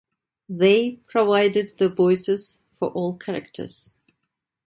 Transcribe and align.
They 0.49 0.93
provided 1.05 1.77
the 1.77 1.87
voices 1.87 2.63
for 2.71 2.87
all 2.89 3.15
characters. 3.17 3.91